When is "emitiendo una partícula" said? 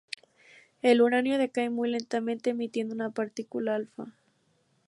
2.49-3.75